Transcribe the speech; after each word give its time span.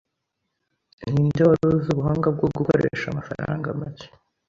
Ninde 1.11 1.41
wari 1.47 1.63
uzi 1.71 1.87
ubuhanga 1.91 2.27
bwo 2.35 2.47
gukoresha 2.55 3.05
amafaranga 3.09 3.67
make 3.79 4.07